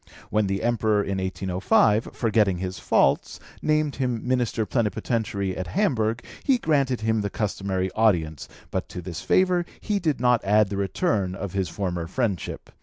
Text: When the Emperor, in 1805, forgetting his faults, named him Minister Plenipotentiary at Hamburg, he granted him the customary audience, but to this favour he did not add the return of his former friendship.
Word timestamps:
When 0.31 0.47
the 0.47 0.63
Emperor, 0.63 1.03
in 1.03 1.19
1805, 1.19 2.09
forgetting 2.13 2.57
his 2.57 2.79
faults, 2.79 3.39
named 3.61 3.97
him 3.97 4.27
Minister 4.27 4.65
Plenipotentiary 4.65 5.55
at 5.55 5.67
Hamburg, 5.67 6.23
he 6.43 6.57
granted 6.57 7.01
him 7.01 7.21
the 7.21 7.29
customary 7.29 7.91
audience, 7.91 8.49
but 8.71 8.89
to 8.89 9.03
this 9.03 9.21
favour 9.21 9.63
he 9.79 9.99
did 9.99 10.19
not 10.19 10.43
add 10.43 10.69
the 10.69 10.75
return 10.77 11.35
of 11.35 11.53
his 11.53 11.69
former 11.69 12.07
friendship. 12.07 12.71